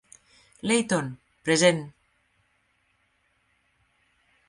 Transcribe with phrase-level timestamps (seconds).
[0.63, 1.93] Leighton, present.